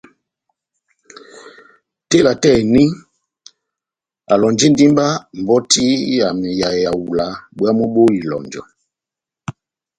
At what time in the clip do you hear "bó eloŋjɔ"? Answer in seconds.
7.93-8.63